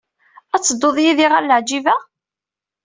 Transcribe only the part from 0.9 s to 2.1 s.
yid-i ɣer Leɛǧiba?